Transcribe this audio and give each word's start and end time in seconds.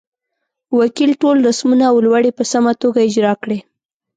وکیل 0.79 1.11
ټول 1.21 1.37
رسمونه 1.47 1.83
او 1.91 1.95
لوړې 2.05 2.31
په 2.37 2.43
سمه 2.51 2.71
توګه 2.81 2.99
اجرا 3.07 3.33
کړې. 3.43 3.59